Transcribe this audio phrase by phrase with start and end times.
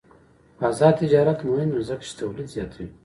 [0.67, 2.87] آزاد تجارت مهم دی ځکه چې تولید زیاتوي.